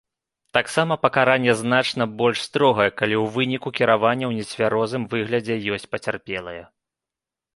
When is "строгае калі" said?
2.47-3.15